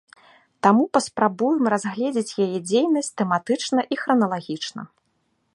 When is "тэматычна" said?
3.21-3.79